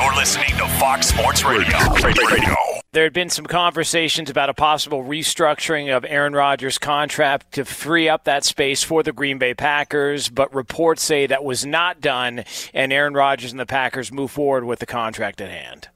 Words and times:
You're 0.00 0.14
listening 0.14 0.48
to 0.56 0.66
Fox 0.78 1.08
Sports 1.08 1.44
Radio. 1.44 1.76
Radio. 2.02 2.54
There 2.92 3.04
had 3.04 3.12
been 3.12 3.28
some 3.28 3.44
conversations 3.44 4.30
about 4.30 4.48
a 4.48 4.54
possible 4.54 5.04
restructuring 5.04 5.94
of 5.94 6.06
Aaron 6.08 6.32
Rodgers' 6.32 6.78
contract 6.78 7.52
to 7.52 7.66
free 7.66 8.08
up 8.08 8.24
that 8.24 8.42
space 8.42 8.82
for 8.82 9.02
the 9.02 9.12
Green 9.12 9.36
Bay 9.36 9.52
Packers, 9.52 10.30
but 10.30 10.54
reports 10.54 11.02
say 11.02 11.26
that 11.26 11.44
was 11.44 11.66
not 11.66 12.00
done, 12.00 12.44
and 12.72 12.94
Aaron 12.94 13.12
Rodgers 13.12 13.50
and 13.50 13.60
the 13.60 13.66
Packers 13.66 14.10
move 14.10 14.30
forward 14.30 14.64
with 14.64 14.78
the 14.78 14.86
contract 14.86 15.42
at 15.42 15.50
hand. 15.50 15.88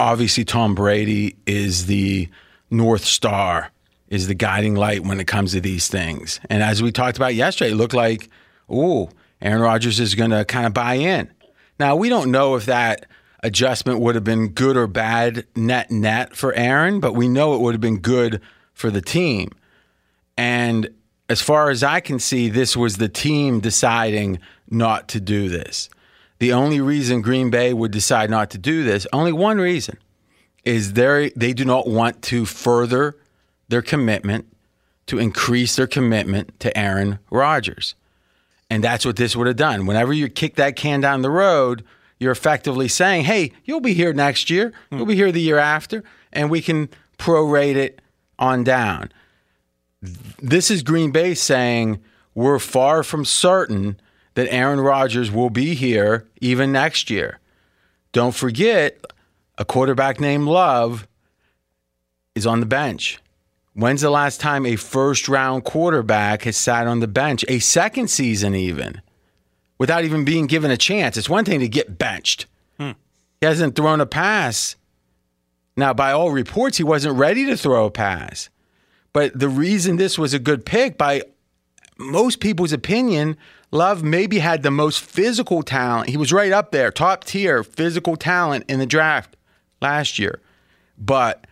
Obviously, 0.00 0.44
Tom 0.44 0.74
Brady 0.74 1.36
is 1.46 1.86
the 1.86 2.28
North 2.68 3.04
Star, 3.04 3.70
is 4.08 4.26
the 4.26 4.34
guiding 4.34 4.74
light 4.74 5.04
when 5.04 5.20
it 5.20 5.28
comes 5.28 5.52
to 5.52 5.60
these 5.60 5.86
things. 5.86 6.40
And 6.50 6.64
as 6.64 6.82
we 6.82 6.90
talked 6.90 7.16
about 7.16 7.36
yesterday, 7.36 7.70
it 7.70 7.76
looked 7.76 7.94
like, 7.94 8.28
ooh, 8.72 9.08
Aaron 9.40 9.62
Rodgers 9.62 10.00
is 10.00 10.16
going 10.16 10.30
to 10.30 10.44
kind 10.44 10.66
of 10.66 10.74
buy 10.74 10.94
in. 10.94 11.30
Now, 11.78 11.96
we 11.96 12.08
don't 12.08 12.30
know 12.30 12.56
if 12.56 12.66
that 12.66 13.06
adjustment 13.42 14.00
would 14.00 14.14
have 14.14 14.24
been 14.24 14.48
good 14.48 14.76
or 14.76 14.86
bad 14.86 15.46
net 15.54 15.90
net 15.90 16.34
for 16.34 16.52
Aaron, 16.54 17.00
but 17.00 17.12
we 17.12 17.28
know 17.28 17.54
it 17.54 17.60
would 17.60 17.74
have 17.74 17.80
been 17.80 17.98
good 17.98 18.40
for 18.72 18.90
the 18.90 19.00
team. 19.00 19.50
And 20.36 20.88
as 21.28 21.40
far 21.40 21.70
as 21.70 21.82
I 21.82 22.00
can 22.00 22.18
see, 22.18 22.48
this 22.48 22.76
was 22.76 22.96
the 22.96 23.08
team 23.08 23.60
deciding 23.60 24.38
not 24.70 25.08
to 25.08 25.20
do 25.20 25.48
this. 25.48 25.88
The 26.38 26.52
only 26.52 26.80
reason 26.80 27.22
Green 27.22 27.50
Bay 27.50 27.72
would 27.72 27.92
decide 27.92 28.30
not 28.30 28.50
to 28.50 28.58
do 28.58 28.84
this, 28.84 29.06
only 29.12 29.32
one 29.32 29.58
reason, 29.58 29.98
is 30.64 30.92
they 30.92 31.32
they 31.34 31.52
do 31.52 31.64
not 31.64 31.86
want 31.86 32.20
to 32.22 32.44
further 32.44 33.16
their 33.68 33.82
commitment 33.82 34.46
to 35.06 35.18
increase 35.18 35.76
their 35.76 35.86
commitment 35.86 36.58
to 36.60 36.76
Aaron 36.76 37.18
Rodgers. 37.30 37.94
And 38.68 38.82
that's 38.82 39.06
what 39.06 39.16
this 39.16 39.36
would 39.36 39.46
have 39.46 39.56
done. 39.56 39.86
Whenever 39.86 40.12
you 40.12 40.28
kick 40.28 40.56
that 40.56 40.76
can 40.76 41.00
down 41.00 41.22
the 41.22 41.30
road, 41.30 41.84
you're 42.18 42.32
effectively 42.32 42.88
saying, 42.88 43.24
hey, 43.24 43.52
you'll 43.64 43.80
be 43.80 43.94
here 43.94 44.12
next 44.12 44.50
year, 44.50 44.72
hmm. 44.90 44.96
you'll 44.96 45.06
be 45.06 45.14
here 45.14 45.32
the 45.32 45.40
year 45.40 45.58
after, 45.58 46.02
and 46.32 46.50
we 46.50 46.60
can 46.60 46.88
prorate 47.18 47.76
it 47.76 48.00
on 48.38 48.64
down. 48.64 49.10
This 50.42 50.70
is 50.70 50.82
Green 50.82 51.10
Bay 51.10 51.34
saying, 51.34 52.02
we're 52.34 52.58
far 52.58 53.02
from 53.02 53.24
certain 53.24 53.98
that 54.34 54.52
Aaron 54.52 54.80
Rodgers 54.80 55.30
will 55.30 55.50
be 55.50 55.74
here 55.74 56.28
even 56.40 56.70
next 56.70 57.08
year. 57.08 57.40
Don't 58.12 58.34
forget, 58.34 59.02
a 59.58 59.64
quarterback 59.64 60.20
named 60.20 60.46
Love 60.46 61.08
is 62.34 62.46
on 62.46 62.60
the 62.60 62.66
bench. 62.66 63.18
When's 63.76 64.00
the 64.00 64.08
last 64.08 64.40
time 64.40 64.64
a 64.64 64.76
first 64.76 65.28
round 65.28 65.64
quarterback 65.64 66.44
has 66.44 66.56
sat 66.56 66.86
on 66.86 67.00
the 67.00 67.06
bench, 67.06 67.44
a 67.46 67.58
second 67.58 68.08
season 68.08 68.54
even, 68.54 69.02
without 69.76 70.02
even 70.02 70.24
being 70.24 70.46
given 70.46 70.70
a 70.70 70.78
chance? 70.78 71.18
It's 71.18 71.28
one 71.28 71.44
thing 71.44 71.60
to 71.60 71.68
get 71.68 71.98
benched. 71.98 72.46
Hmm. 72.80 72.92
He 73.38 73.46
hasn't 73.46 73.76
thrown 73.76 74.00
a 74.00 74.06
pass. 74.06 74.76
Now, 75.76 75.92
by 75.92 76.12
all 76.12 76.30
reports, 76.30 76.78
he 76.78 76.84
wasn't 76.84 77.18
ready 77.18 77.44
to 77.44 77.54
throw 77.54 77.84
a 77.84 77.90
pass. 77.90 78.48
But 79.12 79.38
the 79.38 79.50
reason 79.50 79.96
this 79.96 80.18
was 80.18 80.32
a 80.32 80.38
good 80.38 80.64
pick, 80.64 80.96
by 80.96 81.24
most 81.98 82.40
people's 82.40 82.72
opinion, 82.72 83.36
Love 83.72 84.02
maybe 84.02 84.38
had 84.38 84.62
the 84.62 84.70
most 84.70 85.02
physical 85.02 85.62
talent. 85.62 86.08
He 86.08 86.16
was 86.16 86.32
right 86.32 86.52
up 86.52 86.70
there, 86.70 86.90
top 86.90 87.24
tier 87.24 87.62
physical 87.62 88.16
talent 88.16 88.64
in 88.68 88.78
the 88.78 88.86
draft 88.86 89.36
last 89.82 90.18
year. 90.18 90.40
But 90.96 91.46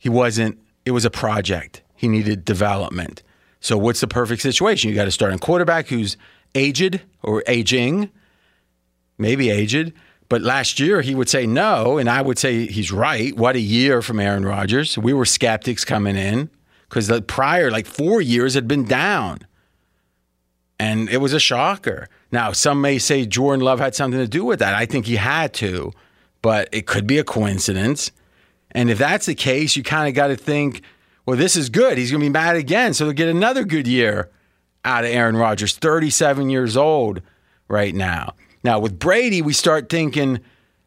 he 0.00 0.08
wasn't 0.08 0.58
it 0.86 0.92
was 0.92 1.04
a 1.04 1.10
project. 1.10 1.82
He 1.94 2.08
needed 2.08 2.44
development. 2.44 3.22
So, 3.60 3.76
what's 3.76 4.00
the 4.00 4.06
perfect 4.06 4.40
situation? 4.40 4.88
You 4.88 4.96
got 4.96 5.04
to 5.04 5.10
start 5.10 5.34
a 5.34 5.38
quarterback 5.38 5.88
who's 5.88 6.16
aged 6.54 7.02
or 7.22 7.42
aging, 7.46 8.10
maybe 9.18 9.50
aged. 9.50 9.92
But 10.28 10.42
last 10.42 10.80
year 10.80 11.02
he 11.02 11.14
would 11.14 11.28
say 11.28 11.46
no, 11.46 11.98
and 11.98 12.08
I 12.08 12.20
would 12.22 12.38
say 12.38 12.66
he's 12.66 12.90
right. 12.90 13.36
What 13.36 13.54
a 13.54 13.60
year 13.60 14.02
from 14.02 14.18
Aaron 14.18 14.44
Rodgers. 14.44 14.98
We 14.98 15.12
were 15.12 15.24
skeptics 15.24 15.84
coming 15.84 16.16
in 16.16 16.50
because 16.88 17.06
the 17.06 17.22
prior, 17.22 17.70
like 17.70 17.86
four 17.86 18.20
years, 18.20 18.54
had 18.54 18.66
been 18.66 18.84
down. 18.84 19.40
And 20.78 21.08
it 21.08 21.18
was 21.18 21.32
a 21.32 21.40
shocker. 21.40 22.08
Now, 22.32 22.52
some 22.52 22.80
may 22.80 22.98
say 22.98 23.24
Jordan 23.24 23.64
Love 23.64 23.78
had 23.78 23.94
something 23.94 24.18
to 24.18 24.28
do 24.28 24.44
with 24.44 24.58
that. 24.58 24.74
I 24.74 24.84
think 24.84 25.06
he 25.06 25.16
had 25.16 25.54
to, 25.54 25.92
but 26.42 26.68
it 26.72 26.86
could 26.86 27.06
be 27.06 27.18
a 27.18 27.24
coincidence. 27.24 28.10
And 28.72 28.90
if 28.90 28.98
that's 28.98 29.26
the 29.26 29.34
case, 29.34 29.76
you 29.76 29.82
kind 29.82 30.08
of 30.08 30.14
got 30.14 30.28
to 30.28 30.36
think, 30.36 30.82
well, 31.24 31.36
this 31.36 31.56
is 31.56 31.68
good. 31.68 31.98
He's 31.98 32.10
going 32.10 32.20
to 32.20 32.26
be 32.26 32.30
mad 32.32 32.56
again. 32.56 32.94
So 32.94 33.04
they'll 33.04 33.14
get 33.14 33.28
another 33.28 33.64
good 33.64 33.86
year 33.86 34.30
out 34.84 35.04
of 35.04 35.10
Aaron 35.10 35.36
Rodgers, 35.36 35.76
37 35.76 36.50
years 36.50 36.76
old 36.76 37.20
right 37.68 37.94
now. 37.94 38.34
Now, 38.62 38.78
with 38.78 38.98
Brady, 38.98 39.42
we 39.42 39.52
start 39.52 39.88
thinking, 39.88 40.40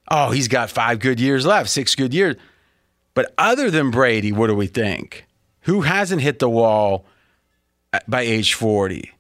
oh, 0.10 0.32
he's 0.32 0.48
got 0.48 0.70
five 0.70 1.00
good 1.00 1.20
years 1.20 1.46
left, 1.46 1.70
six 1.70 1.96
good 1.96 2.14
years. 2.14 2.36
But 3.14 3.34
other 3.38 3.70
than 3.70 3.92
Brady, 3.92 4.32
what 4.32 4.48
do 4.48 4.56
we 4.56 4.68
think? 4.68 5.26
Who 5.62 5.82
hasn't 5.82 6.22
hit 6.22 6.40
the 6.40 6.50
wall 6.50 7.06
by 8.08 8.22
age 8.22 8.54
40? 8.54 9.12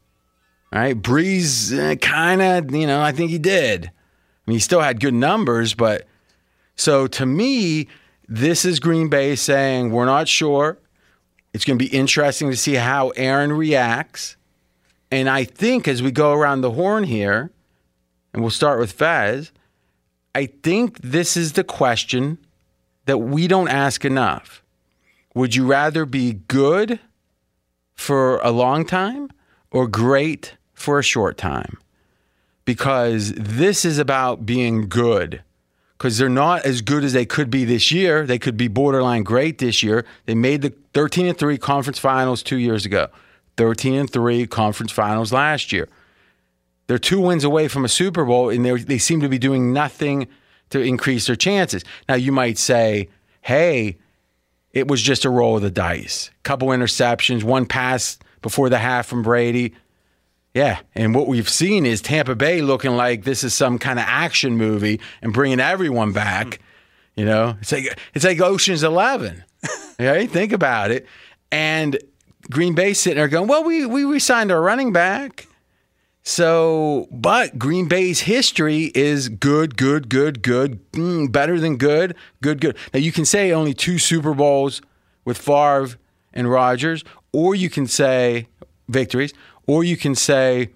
All 0.71 0.79
right. 0.79 0.99
Brees, 0.99 1.77
eh, 1.77 1.95
kind 1.95 2.41
of, 2.41 2.73
you 2.73 2.87
know, 2.87 3.01
I 3.01 3.11
think 3.11 3.31
he 3.31 3.39
did. 3.39 3.85
I 3.85 3.91
mean, 4.45 4.55
he 4.55 4.59
still 4.59 4.81
had 4.81 4.99
good 4.99 5.13
numbers, 5.13 5.73
but 5.73 6.07
so 6.75 7.07
to 7.07 7.25
me, 7.25 7.87
this 8.29 8.63
is 8.63 8.79
Green 8.79 9.09
Bay 9.09 9.35
saying, 9.35 9.91
we're 9.91 10.05
not 10.05 10.27
sure. 10.27 10.77
It's 11.51 11.65
going 11.65 11.79
to 11.79 11.83
be 11.83 11.91
interesting 11.91 12.51
to 12.51 12.55
see 12.55 12.75
how 12.75 13.09
Aaron 13.09 13.51
reacts. 13.51 14.37
And 15.09 15.27
I 15.27 15.43
think 15.43 15.87
as 15.87 16.03
we 16.03 16.11
go 16.11 16.33
around 16.33 16.61
the 16.61 16.71
horn 16.71 17.05
here, 17.05 17.51
and 18.31 18.43
we'll 18.43 18.51
start 18.51 18.79
with 18.79 18.91
Fez, 18.91 19.51
I 20.35 20.45
think 20.45 20.99
this 21.01 21.35
is 21.35 21.53
the 21.53 21.63
question 21.63 22.37
that 23.05 23.17
we 23.17 23.47
don't 23.47 23.67
ask 23.67 24.05
enough. 24.05 24.63
Would 25.33 25.55
you 25.55 25.65
rather 25.65 26.05
be 26.05 26.33
good 26.47 26.99
for 27.95 28.37
a 28.41 28.51
long 28.51 28.85
time 28.85 29.29
or 29.71 29.87
great 29.87 30.55
for 30.73 30.99
a 30.99 31.03
short 31.03 31.35
time? 31.35 31.79
Because 32.63 33.33
this 33.33 33.83
is 33.85 33.97
about 33.97 34.45
being 34.45 34.87
good. 34.87 35.41
Because 35.99 36.17
they're 36.17 36.29
not 36.29 36.65
as 36.65 36.81
good 36.81 37.03
as 37.03 37.13
they 37.13 37.25
could 37.25 37.51
be 37.51 37.65
this 37.65 37.91
year. 37.91 38.25
They 38.25 38.39
could 38.39 38.57
be 38.57 38.67
borderline 38.67 39.21
great 39.23 39.57
this 39.59 39.83
year. 39.83 40.05
They 40.25 40.33
made 40.33 40.61
the 40.61 40.73
13 40.93 41.27
and 41.27 41.37
3 41.37 41.57
conference 41.57 41.99
finals 41.99 42.41
two 42.41 42.55
years 42.55 42.85
ago, 42.85 43.09
13 43.57 43.93
and 43.93 44.09
3 44.09 44.47
conference 44.47 44.93
finals 44.93 45.33
last 45.33 45.73
year. 45.73 45.89
They're 46.87 46.97
two 46.97 47.19
wins 47.19 47.43
away 47.43 47.67
from 47.67 47.85
a 47.85 47.89
Super 47.89 48.25
Bowl, 48.25 48.49
and 48.49 48.65
they 48.65 48.97
seem 48.97 49.19
to 49.19 49.29
be 49.29 49.37
doing 49.37 49.73
nothing 49.73 50.27
to 50.71 50.79
increase 50.79 51.27
their 51.27 51.35
chances. 51.35 51.83
Now, 52.07 52.15
you 52.15 52.31
might 52.31 52.57
say, 52.57 53.09
hey, 53.41 53.97
it 54.71 54.87
was 54.87 55.01
just 55.01 55.25
a 55.25 55.29
roll 55.29 55.57
of 55.57 55.61
the 55.61 55.69
dice. 55.69 56.31
Couple 56.43 56.69
interceptions, 56.69 57.43
one 57.43 57.65
pass 57.65 58.17
before 58.41 58.69
the 58.69 58.77
half 58.77 59.05
from 59.05 59.21
Brady. 59.21 59.75
Yeah, 60.53 60.79
and 60.95 61.13
what 61.13 61.27
we've 61.27 61.49
seen 61.49 61.85
is 61.85 62.01
Tampa 62.01 62.35
Bay 62.35 62.61
looking 62.61 62.91
like 62.91 63.23
this 63.23 63.43
is 63.43 63.53
some 63.53 63.77
kind 63.77 63.99
of 63.99 64.05
action 64.07 64.57
movie 64.57 64.99
and 65.21 65.31
bringing 65.31 65.59
everyone 65.59 66.11
back. 66.11 66.59
You 67.15 67.25
know, 67.25 67.57
it's 67.61 67.71
like 67.71 67.99
it's 68.13 68.25
like 68.25 68.41
Ocean's 68.41 68.83
Eleven. 68.83 69.43
right? 69.99 70.29
Think 70.29 70.53
about 70.53 70.91
it. 70.91 71.05
And 71.51 71.99
Green 72.49 72.73
Bay 72.73 72.93
sitting 72.93 73.17
there 73.17 73.27
going, 73.27 73.47
"Well, 73.47 73.63
we 73.63 73.85
we 73.85 74.19
signed 74.19 74.51
our 74.51 74.61
running 74.61 74.91
back." 74.91 75.47
So, 76.23 77.07
but 77.11 77.57
Green 77.57 77.87
Bay's 77.87 78.21
history 78.21 78.91
is 78.93 79.29
good, 79.29 79.77
good, 79.77 80.09
good, 80.09 80.41
good, 80.43 80.91
mm, 80.91 81.31
better 81.31 81.59
than 81.59 81.77
good, 81.77 82.15
good, 82.41 82.61
good. 82.61 82.77
Now, 82.93 82.99
you 82.99 83.11
can 83.11 83.25
say 83.25 83.51
only 83.51 83.73
two 83.73 83.97
Super 83.97 84.33
Bowls 84.33 84.81
with 85.25 85.37
Favre 85.37 85.97
and 86.33 86.49
Rodgers, 86.49 87.03
or 87.31 87.55
you 87.55 87.69
can 87.69 87.87
say 87.87 88.47
victories, 88.87 89.33
or 89.69 89.83
you 89.83 89.95
can 89.95 90.15
say, 90.15 90.71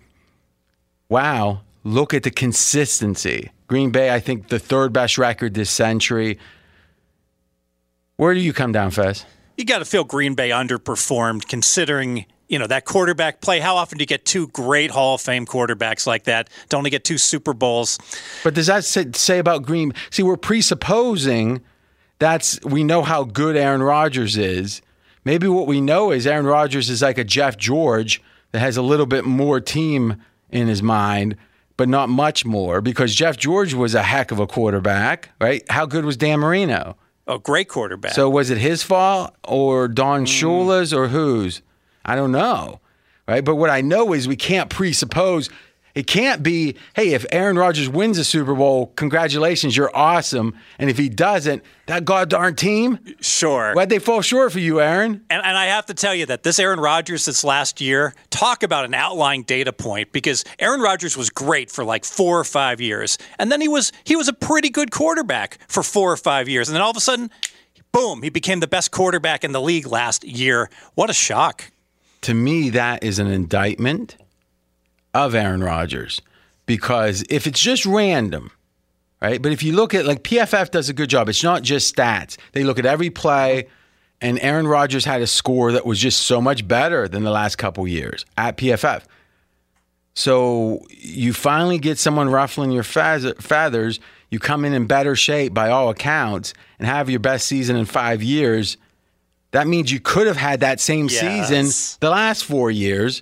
wow, 1.10 1.62
look 1.84 2.14
at 2.14 2.22
the 2.22 2.30
consistency. 2.30 3.50
Green 3.66 3.90
Bay, 3.90 4.14
I 4.14 4.20
think, 4.20 4.50
the 4.50 4.60
third 4.60 4.94
best 4.94 5.18
record 5.18 5.56
this 5.56 5.72
century. 5.72 6.38
Where 8.18 8.36
do 8.36 8.40
you 8.40 8.54
come 8.54 8.72
down, 8.72 8.92
Fez? 8.92 9.26
You 9.58 9.66
got 9.66 9.80
to 9.80 9.86
feel 9.86 10.04
Green 10.04 10.36
Bay 10.36 10.52
underperformed 10.52 11.48
considering 11.48 12.28
you 12.48 12.60
know 12.60 12.68
that 12.68 12.86
quarterback 12.86 13.42
play. 13.42 13.60
How 13.60 13.78
often 13.78 13.98
do 13.98 14.04
you 14.04 14.08
get 14.08 14.26
two 14.26 14.48
great 14.50 14.92
Hall 14.92 15.16
of 15.16 15.22
Fame 15.22 15.48
quarterbacks 15.48 16.06
like 16.06 16.26
that? 16.26 16.52
To 16.70 16.78
only 16.78 16.92
get 16.92 17.04
two 17.04 17.18
Super 17.18 17.56
Bowls. 17.56 17.98
But 18.44 18.54
does 18.54 18.68
that 18.68 18.84
say, 18.84 19.08
say 19.14 19.40
about 19.40 19.64
Green? 19.64 19.94
See, 20.12 20.22
we're 20.22 20.38
presupposing 20.38 21.62
that's 22.20 22.62
we 22.64 22.84
know 22.84 23.02
how 23.02 23.24
good 23.24 23.56
Aaron 23.56 23.82
Rodgers 23.82 24.38
is. 24.38 24.84
Maybe 25.26 25.48
what 25.48 25.66
we 25.66 25.82
know 25.82 26.12
is 26.12 26.28
Aaron 26.28 26.46
Rodgers 26.46 26.92
is 26.92 27.02
like 27.02 27.18
a 27.18 27.24
Jeff 27.24 27.58
George 27.58 28.22
that 28.54 28.60
has 28.60 28.78
a 28.78 28.82
little 28.82 29.06
bit 29.06 29.26
more 29.26 29.60
team 29.60 30.24
in 30.50 30.68
his 30.68 30.82
mind, 30.82 31.36
but 31.76 31.90
not 31.90 32.08
much 32.08 32.46
more 32.46 32.80
because 32.80 33.14
Jeff 33.14 33.36
George 33.36 33.74
was 33.74 33.94
a 33.96 34.04
heck 34.04 34.32
of 34.32 34.40
a 34.40 34.48
quarterback, 34.48 35.30
right? 35.42 35.64
How 35.70 35.86
good 35.86 36.06
was 36.06 36.16
Dan 36.16 36.40
Marino? 36.40 36.96
A 37.28 37.40
great 37.40 37.68
quarterback. 37.68 38.14
So 38.14 38.30
was 38.30 38.50
it 38.50 38.60
his 38.60 38.84
fault 38.84 39.36
or 39.44 39.88
Don 39.88 40.26
mm. 40.26 40.28
Shula's 40.28 40.94
or 40.94 41.08
whose? 41.08 41.62
I 42.06 42.16
don't 42.16 42.32
know. 42.32 42.80
Right. 43.28 43.44
But 43.44 43.56
what 43.56 43.70
I 43.70 43.80
know 43.80 44.12
is 44.12 44.28
we 44.28 44.36
can't 44.36 44.70
presuppose 44.70 45.50
it 45.96 46.08
can't 46.08 46.42
be, 46.42 46.76
hey, 46.96 47.14
if 47.14 47.24
Aaron 47.32 47.56
Rodgers 47.56 47.88
wins 47.88 48.18
a 48.18 48.24
Super 48.24 48.56
Bowl, 48.56 48.88
congratulations, 48.96 49.78
you're 49.78 49.96
awesome. 49.96 50.58
And 50.80 50.90
if 50.90 50.98
he 50.98 51.08
doesn't, 51.08 51.64
that 51.86 52.04
goddamn 52.04 52.56
team. 52.56 53.00
Sure. 53.22 53.74
Why'd 53.76 53.90
they 53.90 54.00
fall 54.00 54.22
short 54.22 54.52
for 54.52 54.60
you, 54.60 54.82
Aaron? 54.82 55.24
And, 55.30 55.46
and 55.46 55.58
I 55.58 55.66
have 55.66 55.86
to 55.88 55.94
tell 55.94 56.16
you 56.16 56.26
that 56.26 56.42
this 56.42 56.58
Aaron 56.58 56.80
Rodgers 56.80 57.26
this 57.26 57.44
last 57.44 57.80
year, 57.80 58.16
talk 58.32 58.64
about 58.64 58.86
an 58.86 58.96
outlying 58.96 59.44
data 59.44 59.72
point 59.72 60.12
because 60.12 60.44
Aaron 60.58 60.82
Rodgers 60.82 61.16
was 61.16 61.30
great 61.30 61.70
for 61.70 61.84
like 61.84 62.06
four 62.06 62.40
or 62.40 62.44
five 62.44 62.82
years. 62.82 63.20
And 63.38 63.52
then 63.52 63.62
he 63.62 63.68
was 63.68 63.92
he 64.04 64.16
was 64.16 64.28
a 64.28 64.34
pretty 64.34 64.70
good 64.70 64.90
quarterback 64.90 65.60
for 65.68 65.84
four 65.84 66.12
or 66.12 66.18
five 66.18 66.50
years. 66.50 66.70
And 66.70 66.76
then 66.76 66.82
all 66.82 66.92
of 66.92 66.98
a 66.98 67.02
sudden, 67.02 67.30
boom, 67.92 68.24
he 68.24 68.30
became 68.30 68.62
the 68.62 68.68
best 68.68 68.92
quarterback 68.92 69.44
in 69.44 69.52
the 69.52 69.62
league 69.62 69.86
last 69.86 70.24
year. 70.24 70.70
What 70.96 71.10
a 71.10 71.14
shock 71.14 71.72
to 72.24 72.34
me, 72.34 72.70
that 72.72 73.04
is 73.04 73.20
an 73.20 73.28
indictment 73.28 74.16
of 75.14 75.36
Aaron 75.36 75.64
Rodgers 75.64 76.22
because 76.66 77.24
if 77.30 77.48
it's 77.48 77.60
just 77.60 77.86
random, 77.86 78.52
right? 79.22 79.42
But 79.42 79.52
if 79.52 79.64
you 79.64 79.74
look 79.74 79.94
at 79.94 80.06
like 80.06 80.24
PFF 80.24 80.72
does 80.72 80.90
a 80.90 80.94
good 80.94 81.10
job, 81.10 81.30
it's 81.30 81.44
not 81.44 81.64
just 81.64 81.96
stats. 81.96 82.38
They 82.54 82.64
look 82.64 82.80
at 82.80 82.86
every 82.86 83.10
play, 83.10 83.68
and 84.22 84.40
Aaron 84.42 84.68
Rodgers 84.68 85.06
had 85.06 85.22
a 85.22 85.28
score 85.28 85.72
that 85.74 85.86
was 85.86 86.00
just 86.00 86.24
so 86.24 86.42
much 86.42 86.68
better 86.68 87.08
than 87.08 87.24
the 87.24 87.32
last 87.32 87.58
couple 87.58 87.88
years 87.88 88.26
at 88.38 88.58
PFF. 88.58 89.04
So 90.16 90.86
you 90.90 91.34
finally 91.34 91.80
get 91.80 91.98
someone 91.98 92.30
ruffling 92.30 92.72
your 92.72 92.84
feathers. 92.84 94.00
You 94.30 94.40
come 94.40 94.64
in 94.64 94.74
in 94.74 94.86
better 94.86 95.16
shape 95.16 95.54
by 95.54 95.70
all 95.70 95.90
accounts 95.90 96.54
and 96.78 96.88
have 96.88 97.10
your 97.10 97.20
best 97.20 97.48
season 97.48 97.76
in 97.76 97.86
five 97.86 98.22
years 98.22 98.78
that 99.54 99.68
means 99.68 99.92
you 99.92 100.00
could 100.00 100.26
have 100.26 100.36
had 100.36 100.62
that 100.62 100.80
same 100.80 101.08
yes. 101.08 101.20
season 101.48 101.98
the 102.00 102.10
last 102.10 102.44
four 102.44 102.72
years, 102.72 103.22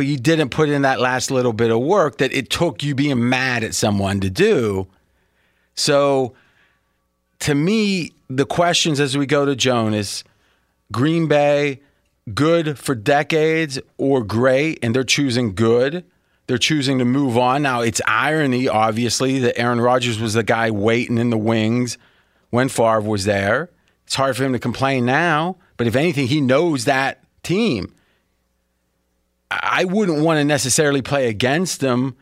but 0.00 0.06
you 0.06 0.16
didn't 0.16 0.48
put 0.48 0.70
in 0.70 0.80
that 0.80 0.98
last 0.98 1.30
little 1.30 1.52
bit 1.52 1.70
of 1.70 1.78
work 1.78 2.16
that 2.16 2.32
it 2.32 2.48
took 2.48 2.82
you 2.82 2.94
being 2.94 3.28
mad 3.28 3.62
at 3.62 3.74
someone 3.74 4.18
to 4.20 4.30
do. 4.30 4.86
So, 5.74 6.32
to 7.40 7.54
me, 7.54 8.12
the 8.30 8.46
questions 8.46 8.98
as 8.98 9.18
we 9.18 9.26
go 9.26 9.44
to 9.44 9.54
Jonas 9.54 10.24
Green 10.90 11.28
Bay, 11.28 11.80
good 12.32 12.78
for 12.78 12.94
decades 12.94 13.78
or 13.98 14.24
great, 14.24 14.78
and 14.82 14.94
they're 14.94 15.04
choosing 15.04 15.54
good. 15.54 16.02
They're 16.46 16.56
choosing 16.56 16.98
to 16.98 17.04
move 17.04 17.36
on. 17.36 17.60
Now, 17.60 17.82
it's 17.82 18.00
irony, 18.06 18.68
obviously, 18.68 19.38
that 19.40 19.60
Aaron 19.60 19.82
Rodgers 19.82 20.18
was 20.18 20.32
the 20.32 20.42
guy 20.42 20.70
waiting 20.70 21.18
in 21.18 21.28
the 21.28 21.36
wings 21.36 21.98
when 22.48 22.70
Favre 22.70 23.02
was 23.02 23.26
there. 23.26 23.68
It's 24.06 24.14
hard 24.14 24.34
for 24.34 24.44
him 24.44 24.54
to 24.54 24.58
complain 24.58 25.04
now. 25.04 25.58
But 25.76 25.86
if 25.86 25.94
anything, 25.94 26.28
he 26.28 26.40
knows 26.40 26.86
that 26.86 27.22
team. 27.42 27.92
I 29.80 29.84
wouldn't 29.84 30.20
want 30.20 30.36
to 30.36 30.44
necessarily 30.44 31.00
play 31.00 31.30
against 31.30 31.80
them 31.80 32.14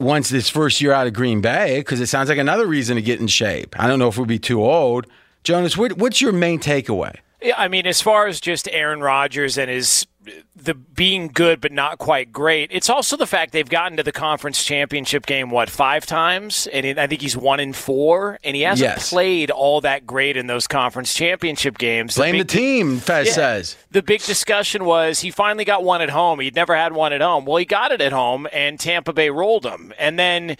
once 0.00 0.28
this 0.28 0.48
first 0.48 0.80
year 0.80 0.92
out 0.92 1.06
of 1.06 1.12
Green 1.12 1.40
Bay 1.40 1.78
because 1.78 2.00
it 2.00 2.08
sounds 2.08 2.28
like 2.28 2.38
another 2.38 2.66
reason 2.66 2.96
to 2.96 3.02
get 3.02 3.20
in 3.20 3.28
shape. 3.28 3.76
I 3.78 3.86
don't 3.86 4.00
know 4.00 4.08
if 4.08 4.18
we'd 4.18 4.26
be 4.26 4.40
too 4.40 4.60
old. 4.60 5.06
Jonas, 5.44 5.76
what's 5.76 6.20
your 6.20 6.32
main 6.32 6.58
takeaway? 6.58 7.14
Yeah, 7.42 7.54
I 7.56 7.68
mean, 7.68 7.86
as 7.86 8.00
far 8.00 8.26
as 8.26 8.40
just 8.40 8.68
Aaron 8.70 9.00
Rodgers 9.00 9.56
and 9.56 9.70
his 9.70 10.06
the 10.54 10.74
being 10.74 11.28
good 11.28 11.60
but 11.60 11.72
not 11.72 11.98
quite 11.98 12.30
great. 12.32 12.68
It's 12.72 12.90
also 12.90 13.16
the 13.16 13.26
fact 13.26 13.52
they've 13.52 13.68
gotten 13.68 13.96
to 13.96 14.02
the 14.02 14.12
conference 14.12 14.62
championship 14.62 15.24
game 15.24 15.50
what 15.50 15.70
five 15.70 16.04
times, 16.04 16.66
and 16.66 16.98
I 17.00 17.06
think 17.06 17.22
he's 17.22 17.36
one 17.36 17.58
in 17.58 17.72
four, 17.72 18.38
and 18.44 18.54
he 18.54 18.62
hasn't 18.62 18.90
yes. 18.90 19.10
played 19.10 19.50
all 19.50 19.80
that 19.80 20.06
great 20.06 20.36
in 20.36 20.46
those 20.46 20.66
conference 20.66 21.14
championship 21.14 21.78
games. 21.78 22.16
Blame 22.16 22.32
the, 22.32 22.38
big, 22.40 22.48
the 22.48 22.58
team, 22.58 22.98
Fez 22.98 23.28
yeah, 23.28 23.32
says. 23.32 23.76
The 23.90 24.02
big 24.02 24.22
discussion 24.22 24.84
was 24.84 25.20
he 25.20 25.30
finally 25.30 25.64
got 25.64 25.84
one 25.84 26.02
at 26.02 26.10
home. 26.10 26.40
He'd 26.40 26.54
never 26.54 26.76
had 26.76 26.92
one 26.92 27.12
at 27.12 27.22
home. 27.22 27.46
Well, 27.46 27.56
he 27.56 27.64
got 27.64 27.92
it 27.92 28.02
at 28.02 28.12
home, 28.12 28.46
and 28.52 28.78
Tampa 28.78 29.12
Bay 29.12 29.30
rolled 29.30 29.64
him, 29.64 29.92
and 29.98 30.18
then. 30.18 30.56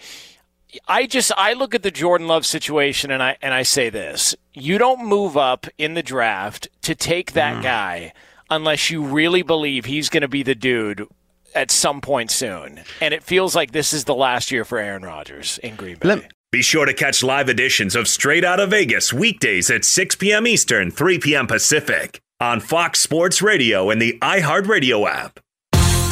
I 0.87 1.05
just 1.05 1.31
I 1.37 1.53
look 1.53 1.75
at 1.75 1.83
the 1.83 1.91
Jordan 1.91 2.27
Love 2.27 2.45
situation 2.45 3.11
and 3.11 3.21
I 3.21 3.37
and 3.41 3.53
I 3.53 3.63
say 3.63 3.89
this: 3.89 4.35
you 4.53 4.77
don't 4.77 5.05
move 5.05 5.37
up 5.37 5.67
in 5.77 5.93
the 5.93 6.03
draft 6.03 6.69
to 6.83 6.95
take 6.95 7.33
that 7.33 7.57
mm. 7.57 7.63
guy 7.63 8.13
unless 8.49 8.89
you 8.89 9.03
really 9.03 9.41
believe 9.41 9.85
he's 9.85 10.09
going 10.09 10.21
to 10.21 10.27
be 10.27 10.43
the 10.43 10.55
dude 10.55 11.07
at 11.55 11.71
some 11.71 12.01
point 12.01 12.31
soon. 12.31 12.81
And 12.99 13.13
it 13.13 13.23
feels 13.23 13.55
like 13.55 13.71
this 13.71 13.93
is 13.93 14.05
the 14.05 14.15
last 14.15 14.51
year 14.51 14.65
for 14.65 14.77
Aaron 14.77 15.03
Rodgers 15.03 15.57
in 15.59 15.75
Green 15.75 15.97
Bay. 15.97 16.07
Let- 16.07 16.31
be 16.51 16.61
sure 16.61 16.85
to 16.85 16.93
catch 16.93 17.23
live 17.23 17.47
editions 17.47 17.95
of 17.95 18.09
Straight 18.09 18.43
Out 18.43 18.59
of 18.59 18.71
Vegas 18.71 19.13
weekdays 19.13 19.71
at 19.71 19.85
6 19.85 20.15
p.m. 20.17 20.45
Eastern, 20.45 20.91
3 20.91 21.17
p.m. 21.19 21.47
Pacific 21.47 22.19
on 22.41 22.59
Fox 22.59 22.99
Sports 22.99 23.41
Radio 23.41 23.89
and 23.89 24.01
the 24.01 24.19
iHeartRadio 24.21 25.09
app. 25.09 25.39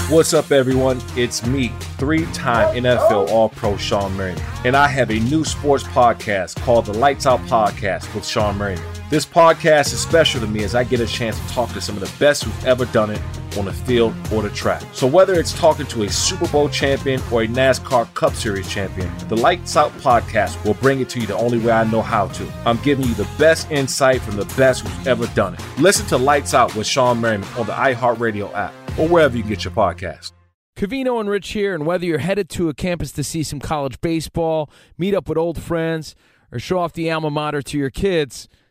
What's 0.10 0.34
up, 0.34 0.52
everyone? 0.52 1.00
It's 1.16 1.46
me, 1.46 1.68
three 2.00 2.26
time 2.34 2.76
NFL 2.76 3.30
All 3.30 3.50
Pro 3.50 3.74
Shawne 3.74 4.18
Merriman, 4.18 4.44
and 4.66 4.76
I 4.76 4.88
have 4.88 5.12
a 5.12 5.20
new 5.20 5.46
sports 5.46 5.84
podcast 5.84 6.60
called 6.64 6.88
the 6.88 6.94
Lights 6.96 7.28
Out 7.28 7.40
Podcast 7.42 8.12
with 8.16 8.24
Shawne 8.24 8.58
Merriman. 8.58 8.99
This 9.10 9.26
podcast 9.26 9.92
is 9.92 10.00
special 10.00 10.40
to 10.40 10.46
me 10.46 10.64
as 10.64 10.76
I 10.76 10.84
get 10.84 11.00
a 11.00 11.08
chance 11.08 11.40
to 11.40 11.48
talk 11.48 11.74
to 11.74 11.82
some 11.82 11.98
of 11.98 12.02
the 12.02 12.20
best 12.24 12.44
who've 12.44 12.66
ever 12.66 12.86
done 12.86 13.10
it 13.10 13.20
on 13.58 13.66
the 13.66 13.74
field 13.74 14.14
or 14.32 14.44
the 14.44 14.52
track. 14.52 14.84
So 14.94 15.08
whether 15.08 15.34
it's 15.34 15.52
talking 15.52 15.88
to 15.88 16.04
a 16.04 16.10
Super 16.12 16.48
Bowl 16.50 16.70
champion 16.70 17.20
or 17.32 17.42
a 17.42 17.48
NASCAR 17.48 18.14
Cup 18.14 18.36
Series 18.36 18.70
champion, 18.70 19.12
the 19.28 19.36
Lights 19.36 19.76
Out 19.76 19.92
podcast 19.94 20.64
will 20.64 20.76
bring 20.76 21.00
it 21.00 21.10
to 21.10 21.20
you 21.20 21.26
the 21.26 21.36
only 21.36 21.58
way 21.58 21.72
I 21.72 21.90
know 21.90 22.04
how 22.04 22.28
to. 22.28 22.48
I'm 22.68 22.78
giving 22.84 23.08
you 23.08 23.16
the 23.16 23.28
best 23.40 23.72
insight 23.72 24.22
from 24.22 24.36
the 24.36 24.46
best 24.56 24.88
who's 24.88 25.08
ever 25.08 25.26
done 25.34 25.56
it. 25.56 25.62
Listen 25.80 26.06
to 26.06 26.18
Lights 26.20 26.54
Out 26.54 26.76
with 26.76 26.86
Shawne 26.86 27.20
Merriman 27.20 27.50
on 27.58 27.66
the 27.66 27.74
iHeartRadio 27.74 28.54
app 28.54 28.76
or 29.00 29.08
wherever 29.08 29.36
you 29.36 29.42
get 29.42 29.64
your 29.64 29.74
podcast. 29.74 30.34
Cavino 30.78 31.20
and 31.20 31.32
Rich 31.32 31.50
here, 31.50 31.74
and 31.74 31.88
whether 31.88 32.06
you're 32.06 32.20
headed 32.20 32.48
to 32.50 32.70
a 32.70 32.76
campus 32.76 33.12
to 33.14 33.24
see 33.24 33.42
some 33.42 33.60
college 33.60 34.00
baseball, 34.02 34.70
meet 35.00 35.16
up 35.16 35.28
with 35.28 35.38
old 35.40 35.60
friends, 35.60 36.14
or 36.52 36.60
show 36.60 36.78
off 36.78 36.94
the 36.94 37.10
alma 37.10 37.32
mater 37.32 37.64
to 37.64 37.78
your 37.78 37.90
kids, 37.90 38.48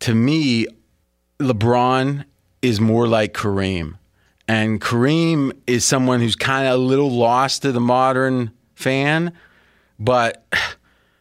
to 0.00 0.14
me, 0.14 0.66
LeBron 1.38 2.24
is 2.62 2.80
more 2.80 3.06
like 3.06 3.34
Kareem. 3.34 3.98
And 4.48 4.80
Kareem 4.80 5.52
is 5.66 5.84
someone 5.84 6.20
who's 6.20 6.36
kind 6.36 6.68
of 6.68 6.74
a 6.74 6.82
little 6.82 7.10
lost 7.10 7.62
to 7.62 7.72
the 7.72 7.80
modern 7.80 8.52
fan. 8.74 9.32
But, 9.98 10.44
I 10.52 10.58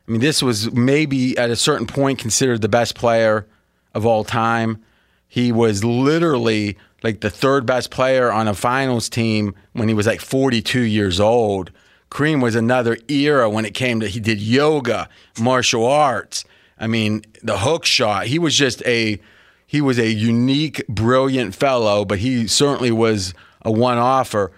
mean, 0.08 0.22
this 0.22 0.44
was 0.44 0.72
maybe 0.72 1.38
at 1.38 1.50
a 1.50 1.56
certain 1.56 1.88
point 1.88 2.20
considered 2.20 2.62
the 2.62 2.70
best 2.70 2.96
player 2.96 3.48
of 3.94 4.06
all 4.06 4.24
time. 4.24 4.84
He 5.28 5.52
was 5.52 5.84
literally 5.84 6.78
like 7.04 7.22
the 7.22 7.30
third 7.30 7.66
best 7.66 7.92
player 7.92 8.32
on 8.32 8.48
a 8.48 8.54
finals 8.54 9.10
team 9.10 9.56
when 9.74 9.88
he 9.88 9.94
was 9.94 10.08
like 10.08 10.22
42 10.22 10.82
years 10.82 11.20
old. 11.20 11.72
Kareem 12.12 12.42
was 12.42 12.56
another 12.56 12.98
era 13.08 13.50
when 13.50 13.66
it 13.66 13.74
came 13.74 14.00
to 14.00 14.08
he 14.08 14.20
did 14.20 14.40
yoga, 14.40 15.10
martial 15.40 15.86
arts. 15.86 16.46
I 16.78 16.88
mean, 16.88 17.24
the 17.42 17.60
hook 17.60 17.86
shot. 17.86 18.28
He 18.28 18.40
was 18.40 18.56
just 18.56 18.84
a 18.86 19.20
he 19.68 19.82
was 19.82 19.98
a 19.98 20.12
unique, 20.12 20.86
brilliant 20.88 21.56
fellow, 21.56 22.06
but 22.06 22.20
he 22.20 22.48
certainly 22.48 22.92
was 22.92 23.34
a 23.64 23.72
one-offer. 23.72 24.52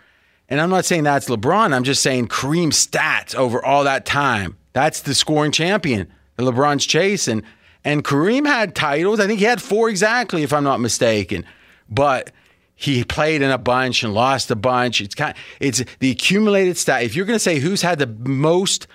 And 0.49 0.59
I'm 0.59 0.69
not 0.69 0.85
saying 0.85 1.03
that's 1.03 1.29
LeBron. 1.29 1.73
I'm 1.73 1.83
just 1.83 2.01
saying 2.01 2.27
Kareem's 2.27 2.85
stats 2.85 3.33
over 3.35 3.63
all 3.63 3.83
that 3.85 4.05
time. 4.05 4.57
That's 4.73 5.01
the 5.01 5.15
scoring 5.15 5.51
champion 5.51 6.11
that 6.35 6.43
LeBron's 6.43 6.85
chasing. 6.85 7.43
And 7.83 8.03
Kareem 8.03 8.45
had 8.45 8.75
titles. 8.75 9.19
I 9.19 9.27
think 9.27 9.39
he 9.39 9.45
had 9.45 9.61
four 9.61 9.89
exactly, 9.89 10.43
if 10.43 10.51
I'm 10.51 10.63
not 10.63 10.81
mistaken. 10.81 11.45
But 11.89 12.31
he 12.75 13.03
played 13.03 13.41
in 13.41 13.49
a 13.49 13.57
bunch 13.57 14.03
and 14.03 14.13
lost 14.13 14.51
a 14.51 14.55
bunch. 14.55 15.01
It's 15.01 15.15
kind 15.15 15.31
of, 15.35 15.43
it's 15.59 15.83
the 15.99 16.11
accumulated 16.11 16.77
stat. 16.77 17.03
If 17.03 17.15
you're 17.15 17.25
going 17.25 17.37
to 17.37 17.43
say 17.43 17.59
who's 17.59 17.81
had 17.81 17.97
the 17.97 18.07
most 18.07 18.87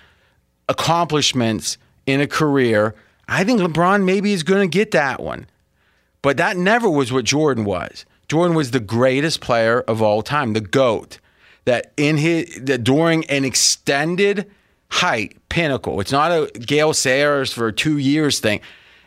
accomplishments 0.69 1.79
in 2.07 2.21
a 2.21 2.27
career, 2.27 2.95
I 3.29 3.45
think 3.45 3.61
LeBron 3.61 4.05
maybe 4.05 4.33
is 4.33 4.43
going 4.43 4.69
to 4.69 4.73
get 4.73 4.91
that 4.93 5.21
one. 5.21 5.47
But 6.23 6.37
that 6.37 6.57
never 6.57 6.89
was 6.89 7.13
what 7.13 7.25
Jordan 7.25 7.65
was. 7.65 8.05
Jordan 8.29 8.57
was 8.57 8.71
the 8.71 8.81
greatest 8.81 9.41
player 9.41 9.81
of 9.83 10.01
all 10.01 10.23
time, 10.23 10.53
the 10.53 10.61
GOAT. 10.61 11.19
That 11.65 11.93
in 11.97 12.17
his 12.17 12.59
that 12.63 12.83
during 12.83 13.25
an 13.27 13.45
extended 13.45 14.51
height 14.89 15.37
pinnacle, 15.49 16.01
it's 16.01 16.11
not 16.11 16.33
a 16.33 16.51
Gale 16.59 16.93
Sayers 16.93 17.53
for 17.53 17.71
two 17.71 17.99
years 17.99 18.41
thing. 18.41 18.61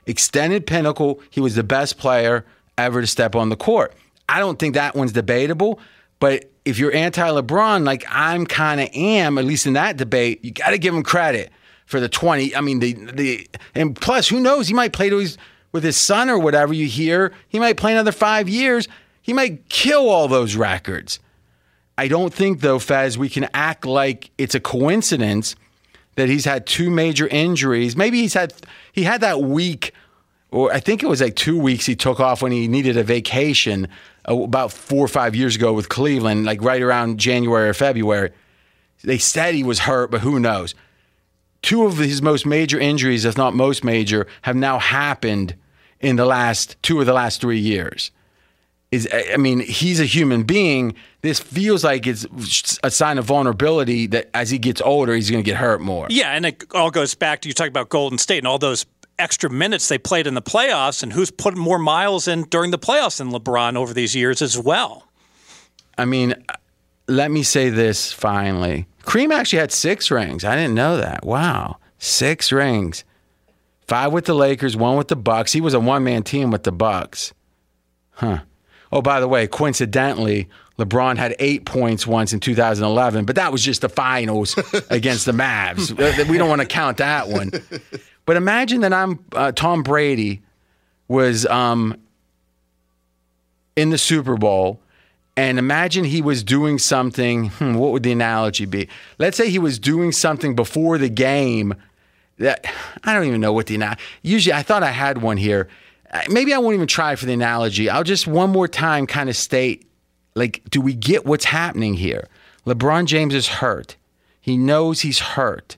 Extended 0.05 0.65
pinnacle, 0.65 1.19
he 1.29 1.41
was 1.41 1.55
the 1.55 1.63
best 1.63 1.97
player 1.97 2.45
ever 2.77 3.01
to 3.01 3.07
step 3.07 3.35
on 3.35 3.49
the 3.49 3.57
court. 3.57 3.93
I 4.29 4.39
don't 4.39 4.57
think 4.57 4.75
that 4.75 4.95
one's 4.95 5.11
debatable, 5.11 5.79
but 6.19 6.49
if 6.63 6.79
you're 6.79 6.93
anti 6.93 7.27
LeBron, 7.27 7.85
like 7.85 8.05
I'm 8.09 8.45
kind 8.45 8.79
of 8.79 8.89
am, 8.93 9.37
at 9.37 9.45
least 9.45 9.67
in 9.67 9.73
that 9.73 9.97
debate, 9.97 10.43
you 10.43 10.51
got 10.51 10.69
to 10.69 10.77
give 10.77 10.93
him 10.93 11.03
credit 11.03 11.51
for 11.85 11.99
the 11.99 12.09
20. 12.09 12.55
I 12.55 12.61
mean, 12.61 12.79
the 12.79 12.93
the 12.93 13.47
and 13.73 13.95
plus, 13.95 14.27
who 14.27 14.39
knows? 14.39 14.67
He 14.67 14.73
might 14.73 14.93
play 14.93 15.09
to 15.09 15.17
his 15.17 15.37
with 15.75 15.83
his 15.83 15.97
son 15.97 16.29
or 16.29 16.39
whatever, 16.39 16.73
you 16.73 16.85
hear 16.85 17.33
he 17.49 17.59
might 17.59 17.75
play 17.75 17.91
another 17.91 18.13
five 18.13 18.47
years. 18.47 18.87
He 19.21 19.33
might 19.33 19.67
kill 19.67 20.07
all 20.07 20.29
those 20.29 20.55
records. 20.55 21.19
I 21.97 22.07
don't 22.07 22.33
think, 22.33 22.61
though, 22.61 22.79
Fez, 22.79 23.17
we 23.17 23.27
can 23.27 23.49
act 23.53 23.85
like 23.85 24.31
it's 24.37 24.55
a 24.55 24.61
coincidence 24.61 25.53
that 26.15 26.29
he's 26.29 26.45
had 26.45 26.65
two 26.65 26.89
major 26.89 27.27
injuries. 27.27 27.97
Maybe 27.97 28.21
he's 28.21 28.33
had 28.33 28.53
he 28.93 29.03
had 29.03 29.19
that 29.19 29.41
week, 29.41 29.93
or 30.49 30.71
I 30.71 30.79
think 30.79 31.03
it 31.03 31.07
was 31.07 31.19
like 31.19 31.35
two 31.35 31.59
weeks 31.59 31.85
he 31.85 31.95
took 31.97 32.21
off 32.21 32.41
when 32.41 32.53
he 32.53 32.69
needed 32.69 32.95
a 32.95 33.03
vacation 33.03 33.89
uh, 34.29 34.37
about 34.41 34.71
four 34.71 35.03
or 35.03 35.09
five 35.09 35.35
years 35.35 35.57
ago 35.57 35.73
with 35.73 35.89
Cleveland, 35.89 36.45
like 36.45 36.61
right 36.61 36.81
around 36.81 37.17
January 37.17 37.67
or 37.67 37.73
February. 37.73 38.31
They 39.03 39.17
said 39.17 39.55
he 39.55 39.63
was 39.63 39.79
hurt, 39.79 40.09
but 40.09 40.21
who 40.21 40.39
knows? 40.39 40.73
Two 41.65 41.85
of 41.85 41.97
his 41.97 42.21
most 42.21 42.45
major 42.45 42.79
injuries, 42.79 43.25
if 43.25 43.37
not 43.37 43.55
most 43.55 43.83
major, 43.83 44.27
have 44.43 44.55
now 44.55 44.77
happened 44.77 45.55
in 45.99 46.15
the 46.15 46.23
last 46.23 46.77
two 46.83 46.99
of 46.99 47.07
the 47.07 47.13
last 47.13 47.41
three 47.41 47.57
years. 47.57 48.11
Is 48.91 49.09
I 49.11 49.37
mean, 49.37 49.61
he's 49.61 49.99
a 49.99 50.05
human 50.05 50.43
being. 50.43 50.93
This 51.21 51.39
feels 51.39 51.83
like 51.83 52.05
it's 52.05 52.27
a 52.83 52.91
sign 52.91 53.17
of 53.17 53.25
vulnerability 53.25 54.05
that 54.05 54.29
as 54.35 54.51
he 54.51 54.59
gets 54.59 54.79
older, 54.79 55.15
he's 55.15 55.31
going 55.31 55.43
to 55.43 55.49
get 55.49 55.57
hurt 55.57 55.81
more. 55.81 56.05
Yeah, 56.11 56.33
and 56.33 56.45
it 56.45 56.63
all 56.75 56.91
goes 56.91 57.15
back 57.15 57.41
to 57.41 57.47
you 57.47 57.55
talk 57.55 57.67
about 57.67 57.89
Golden 57.89 58.19
State 58.19 58.37
and 58.37 58.47
all 58.47 58.59
those 58.59 58.85
extra 59.17 59.49
minutes 59.49 59.87
they 59.87 59.97
played 59.97 60.27
in 60.27 60.35
the 60.35 60.43
playoffs, 60.43 61.01
and 61.01 61.11
who's 61.11 61.31
put 61.31 61.57
more 61.57 61.79
miles 61.79 62.27
in 62.27 62.43
during 62.43 62.69
the 62.69 62.77
playoffs 62.77 63.17
than 63.17 63.31
LeBron 63.31 63.75
over 63.75 63.91
these 63.91 64.15
years 64.15 64.43
as 64.43 64.55
well. 64.55 65.07
I 65.97 66.05
mean, 66.05 66.35
let 67.07 67.31
me 67.31 67.41
say 67.41 67.71
this 67.71 68.11
finally. 68.11 68.85
Kareem 69.05 69.31
actually 69.31 69.59
had 69.59 69.71
six 69.71 70.11
rings. 70.11 70.43
I 70.43 70.55
didn't 70.55 70.75
know 70.75 70.97
that. 70.97 71.25
Wow, 71.25 71.77
six 71.97 72.51
rings. 72.51 73.03
Five 73.87 74.11
with 74.11 74.25
the 74.25 74.33
Lakers, 74.33 74.75
one 74.75 74.97
with 74.97 75.09
the 75.09 75.15
Bucks. 75.15 75.53
He 75.53 75.61
was 75.61 75.75
a 75.75 75.79
one-man 75.79 76.23
team 76.23 76.49
with 76.49 76.63
the 76.63 76.71
Bucks. 76.71 77.33
Huh. 78.11 78.39
Oh, 78.91 79.01
by 79.01 79.19
the 79.19 79.27
way, 79.27 79.45
coincidentally, 79.45 80.47
LeBron 80.79 81.17
had 81.17 81.35
eight 81.39 81.65
points 81.65 82.07
once 82.07 82.33
in 82.33 82.39
2011, 82.39 83.25
but 83.25 83.35
that 83.35 83.51
was 83.51 83.63
just 83.63 83.81
the 83.81 83.89
finals 83.89 84.57
against 84.89 85.25
the 85.25 85.31
Mavs. 85.31 85.91
We 86.27 86.37
don't 86.37 86.49
want 86.49 86.61
to 86.61 86.67
count 86.67 86.97
that 86.97 87.27
one. 87.27 87.51
But 88.25 88.37
imagine 88.37 88.81
that 88.81 88.93
I'm 88.93 89.23
uh, 89.33 89.51
Tom 89.51 89.83
Brady 89.83 90.41
was 91.07 91.45
um, 91.45 91.95
in 93.75 93.89
the 93.91 93.97
Super 93.97 94.35
Bowl, 94.35 94.79
and 95.37 95.59
imagine 95.59 96.05
he 96.05 96.21
was 96.21 96.43
doing 96.43 96.77
something. 96.77 97.49
Hmm, 97.49 97.75
what 97.75 97.91
would 97.91 98.03
the 98.03 98.11
analogy 98.11 98.65
be? 98.65 98.87
Let's 99.17 99.37
say 99.37 99.49
he 99.49 99.59
was 99.59 99.79
doing 99.79 100.11
something 100.11 100.55
before 100.55 100.97
the 100.97 101.09
game. 101.09 101.75
That 102.37 102.65
I 103.03 103.13
don't 103.13 103.25
even 103.25 103.41
know 103.41 103.53
what 103.53 103.67
the 103.67 103.75
analogy. 103.75 104.01
Usually, 104.21 104.53
I 104.53 104.63
thought 104.63 104.83
I 104.83 104.91
had 104.91 105.21
one 105.21 105.37
here. 105.37 105.69
Uh, 106.11 106.21
maybe 106.29 106.53
I 106.53 106.57
won't 106.57 106.75
even 106.75 106.87
try 106.87 107.15
for 107.15 107.25
the 107.25 107.33
analogy. 107.33 107.89
I'll 107.89 108.03
just 108.03 108.27
one 108.27 108.49
more 108.49 108.67
time 108.67 109.07
kind 109.07 109.29
of 109.29 109.35
state 109.35 109.85
like, 110.35 110.61
do 110.69 110.81
we 110.81 110.93
get 110.93 111.25
what's 111.25 111.45
happening 111.45 111.93
here? 111.93 112.27
LeBron 112.65 113.05
James 113.05 113.33
is 113.33 113.47
hurt. 113.47 113.95
He 114.41 114.57
knows 114.57 115.01
he's 115.01 115.19
hurt. 115.19 115.77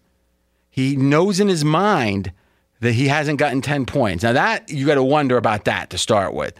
He 0.69 0.95
knows 0.95 1.39
in 1.39 1.47
his 1.47 1.63
mind 1.63 2.31
that 2.79 2.93
he 2.93 3.07
hasn't 3.07 3.39
gotten 3.39 3.61
10 3.61 3.85
points. 3.85 4.23
Now, 4.23 4.33
that 4.33 4.69
you 4.69 4.85
got 4.85 4.95
to 4.95 5.03
wonder 5.03 5.37
about 5.37 5.65
that 5.65 5.89
to 5.91 5.97
start 5.97 6.33
with. 6.33 6.53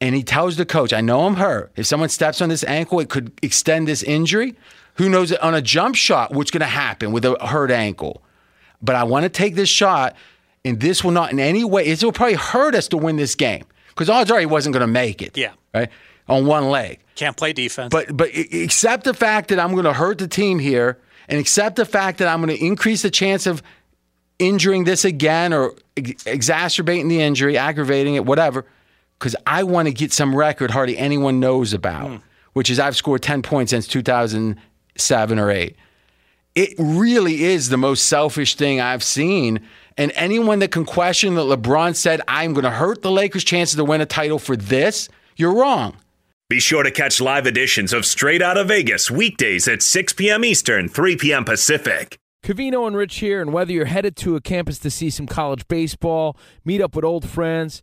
And 0.00 0.14
he 0.14 0.22
tells 0.22 0.56
the 0.56 0.64
coach, 0.64 0.92
I 0.92 1.00
know 1.00 1.26
I'm 1.26 1.36
hurt. 1.36 1.72
If 1.76 1.86
someone 1.86 2.08
steps 2.08 2.40
on 2.40 2.48
this 2.48 2.64
ankle, 2.64 3.00
it 3.00 3.10
could 3.10 3.32
extend 3.42 3.86
this 3.86 4.02
injury. 4.02 4.56
Who 4.94 5.08
knows 5.08 5.32
on 5.32 5.54
a 5.54 5.60
jump 5.60 5.94
shot 5.94 6.32
what's 6.32 6.50
going 6.50 6.60
to 6.60 6.66
happen 6.66 7.12
with 7.12 7.24
a 7.24 7.36
hurt 7.46 7.70
ankle? 7.70 8.22
But 8.82 8.96
I 8.96 9.04
want 9.04 9.24
to 9.24 9.28
take 9.28 9.54
this 9.54 9.68
shot, 9.68 10.16
and 10.64 10.80
this 10.80 11.04
will 11.04 11.10
not 11.10 11.32
in 11.32 11.40
any 11.40 11.64
way, 11.64 11.86
it 11.86 12.02
will 12.02 12.12
probably 12.12 12.34
hurt 12.34 12.74
us 12.74 12.88
to 12.88 12.96
win 12.96 13.16
this 13.16 13.34
game 13.34 13.64
because 13.88 14.08
odds 14.08 14.30
are 14.30 14.40
he 14.40 14.46
wasn't 14.46 14.72
going 14.72 14.80
to 14.80 14.86
make 14.86 15.20
it. 15.20 15.36
Yeah. 15.36 15.52
Right? 15.74 15.90
On 16.28 16.46
one 16.46 16.70
leg. 16.70 17.00
Can't 17.14 17.36
play 17.36 17.52
defense. 17.52 17.90
But 17.90 18.16
but 18.16 18.34
accept 18.34 19.04
the 19.04 19.12
fact 19.12 19.48
that 19.48 19.58
I'm 19.58 19.72
going 19.72 19.84
to 19.84 19.92
hurt 19.92 20.18
the 20.18 20.28
team 20.28 20.58
here, 20.58 20.98
and 21.28 21.38
accept 21.38 21.76
the 21.76 21.84
fact 21.84 22.18
that 22.18 22.28
I'm 22.28 22.42
going 22.42 22.56
to 22.56 22.64
increase 22.64 23.02
the 23.02 23.10
chance 23.10 23.46
of 23.46 23.62
injuring 24.38 24.84
this 24.84 25.04
again 25.04 25.52
or 25.52 25.74
ex- 25.96 26.26
exacerbating 26.26 27.08
the 27.08 27.20
injury, 27.20 27.58
aggravating 27.58 28.14
it, 28.14 28.24
whatever, 28.24 28.64
because 29.20 29.36
I 29.46 29.62
want 29.64 29.86
to 29.86 29.92
get 29.92 30.12
some 30.12 30.34
record 30.34 30.70
hardly 30.70 30.96
anyone 30.96 31.40
knows 31.40 31.74
about, 31.74 32.08
mm. 32.08 32.22
which 32.54 32.70
is 32.70 32.80
I've 32.80 32.96
scored 32.96 33.22
10 33.22 33.42
points 33.42 33.70
since 33.70 33.86
2007 33.86 35.38
or 35.38 35.50
8. 35.50 35.76
It 36.54 36.74
really 36.78 37.44
is 37.44 37.68
the 37.68 37.76
most 37.76 38.06
selfish 38.06 38.56
thing 38.56 38.80
I've 38.80 39.04
seen. 39.04 39.60
And 39.98 40.10
anyone 40.14 40.58
that 40.60 40.72
can 40.72 40.86
question 40.86 41.34
that 41.34 41.42
LeBron 41.42 41.94
said, 41.94 42.22
I'm 42.26 42.54
going 42.54 42.64
to 42.64 42.70
hurt 42.70 43.02
the 43.02 43.10
Lakers' 43.10 43.44
chances 43.44 43.76
to 43.76 43.84
win 43.84 44.00
a 44.00 44.06
title 44.06 44.38
for 44.38 44.56
this, 44.56 45.08
you're 45.36 45.54
wrong. 45.54 45.96
Be 46.48 46.58
sure 46.58 46.82
to 46.82 46.90
catch 46.90 47.20
live 47.20 47.46
editions 47.46 47.92
of 47.92 48.04
Straight 48.04 48.42
Out 48.42 48.56
of 48.56 48.68
Vegas 48.68 49.10
weekdays 49.10 49.68
at 49.68 49.82
6 49.82 50.14
p.m. 50.14 50.44
Eastern, 50.44 50.88
3 50.88 51.16
p.m. 51.16 51.44
Pacific. 51.44 52.18
Cavino 52.42 52.86
and 52.86 52.96
Rich 52.96 53.18
here, 53.18 53.42
and 53.42 53.52
whether 53.52 53.70
you're 53.70 53.84
headed 53.84 54.16
to 54.16 54.34
a 54.34 54.40
campus 54.40 54.78
to 54.78 54.90
see 54.90 55.10
some 55.10 55.26
college 55.26 55.68
baseball, 55.68 56.36
meet 56.64 56.80
up 56.80 56.96
with 56.96 57.04
old 57.04 57.28
friends, 57.28 57.82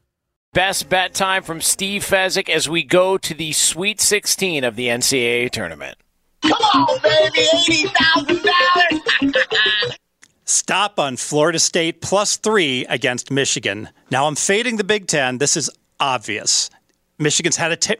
Best 0.53 0.89
bet 0.89 1.13
time 1.13 1.43
from 1.43 1.61
Steve 1.61 2.03
Fezzik 2.03 2.49
as 2.49 2.67
we 2.67 2.83
go 2.83 3.17
to 3.17 3.33
the 3.33 3.53
Sweet 3.53 4.01
16 4.01 4.65
of 4.65 4.75
the 4.75 4.87
NCAA 4.87 5.49
tournament. 5.49 5.97
Come 6.41 6.51
on, 6.51 7.01
baby, 7.01 7.47
$80,000. 7.69 9.95
Stop 10.43 10.99
on 10.99 11.15
Florida 11.15 11.57
State 11.57 12.01
plus 12.01 12.35
three 12.35 12.85
against 12.87 13.31
Michigan. 13.31 13.87
Now 14.09 14.27
I'm 14.27 14.35
fading 14.35 14.75
the 14.75 14.83
Big 14.83 15.07
Ten. 15.07 15.37
This 15.37 15.55
is 15.55 15.69
obvious. 16.01 16.69
Michigan's 17.17 17.55
had 17.55 17.71
a 17.71 17.77
te- 17.77 17.95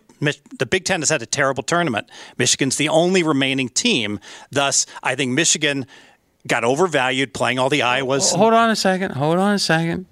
the 0.60 0.66
Big 0.66 0.84
Ten 0.84 1.00
has 1.00 1.08
had 1.08 1.22
a 1.22 1.26
terrible 1.26 1.64
tournament. 1.64 2.10
Michigan's 2.38 2.76
the 2.76 2.90
only 2.90 3.24
remaining 3.24 3.70
team. 3.70 4.20
Thus, 4.52 4.86
I 5.04 5.16
think 5.16 5.32
Michigan 5.32 5.86
got 6.50 6.66
overvalued 6.66 7.34
playing 7.34 7.60
all 7.60 7.70
the 7.70 7.80
Iowas. 7.80 8.36
Hold 8.36 8.54
on 8.54 8.70
a 8.70 8.76
second. 8.76 9.12
Hold 9.12 9.40
on 9.40 9.54
a 9.54 9.60
second. 9.60 10.06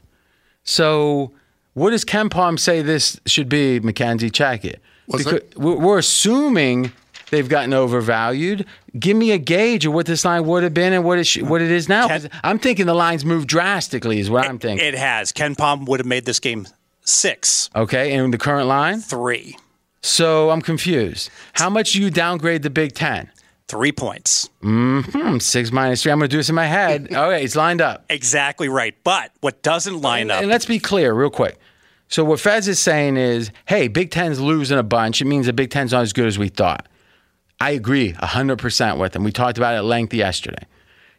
So 0.63 1.33
what 1.73 1.91
does 1.91 2.03
KenPom 2.05 2.59
say 2.59 2.81
this 2.81 3.19
should 3.25 3.49
be, 3.49 3.79
Mackenzie? 3.79 4.29
Check 4.29 4.65
it. 4.65 4.81
Because 5.11 5.41
we're 5.55 5.97
assuming 5.97 6.91
they've 7.31 7.49
gotten 7.49 7.73
overvalued. 7.73 8.65
Give 8.97 9.15
me 9.17 9.31
a 9.31 9.37
gauge 9.37 9.85
of 9.85 9.93
what 9.93 10.05
this 10.05 10.23
line 10.25 10.45
would 10.45 10.63
have 10.63 10.73
been 10.73 10.93
and 10.93 11.03
what 11.03 11.17
it 11.19 11.25
sh- 11.25 11.41
what 11.41 11.61
it 11.61 11.71
is 11.71 11.89
now. 11.89 12.07
Ken- 12.07 12.29
I'm 12.43 12.59
thinking 12.59 12.85
the 12.85 12.93
line's 12.93 13.25
moved 13.25 13.47
drastically. 13.47 14.19
Is 14.19 14.29
what 14.29 14.47
I'm 14.47 14.59
thinking. 14.59 14.85
It 14.85 14.95
has. 14.95 15.31
KenPom 15.31 15.87
would 15.87 15.99
have 15.99 16.07
made 16.07 16.25
this 16.25 16.39
game 16.39 16.67
six, 17.01 17.69
okay, 17.75 18.13
and 18.13 18.31
the 18.33 18.37
current 18.37 18.67
line. 18.67 18.99
three, 18.99 19.57
So 20.01 20.51
I'm 20.51 20.61
confused. 20.61 21.29
How 21.53 21.69
much 21.69 21.93
do 21.93 22.01
you 22.01 22.11
downgrade 22.11 22.61
the 22.63 22.69
Big 22.69 22.93
Ten? 22.93 23.29
Three 23.69 23.91
points. 23.91 24.49
Hmm, 24.61 25.37
six 25.37 25.71
minus 25.71 26.03
three. 26.03 26.11
I'm 26.11 26.17
going 26.17 26.27
to 26.27 26.33
do 26.33 26.37
this 26.37 26.49
in 26.49 26.55
my 26.55 26.65
head. 26.65 27.07
Okay, 27.19 27.43
it's 27.43 27.55
lined 27.55 27.81
up. 27.81 28.05
Exactly 28.09 28.67
right. 28.69 28.95
But 29.03 29.31
what 29.41 29.61
doesn't 29.61 30.01
line 30.01 30.31
up? 30.31 30.41
And 30.41 30.49
let's 30.49 30.65
be 30.65 30.79
clear, 30.79 31.13
real 31.13 31.29
quick. 31.29 31.57
So 32.07 32.23
what 32.23 32.39
Fez 32.39 32.67
is 32.67 32.79
saying 32.79 33.17
is, 33.17 33.51
hey, 33.67 33.87
Big 33.87 34.09
Ten's 34.09 34.39
losing 34.39 34.79
a 34.79 34.83
bunch. 34.83 35.21
It 35.21 35.25
means 35.25 35.45
the 35.45 35.53
Big 35.53 35.69
Ten's 35.69 35.91
not 35.91 36.01
as 36.01 36.11
good 36.11 36.25
as 36.25 36.39
we 36.39 36.49
thought. 36.49 36.87
I 37.59 37.71
agree 37.71 38.13
100% 38.13 38.97
with 38.97 39.15
him. 39.15 39.23
We 39.23 39.31
talked 39.31 39.57
about 39.57 39.75
it 39.75 39.77
at 39.77 39.85
length 39.85 40.13
yesterday. 40.13 40.65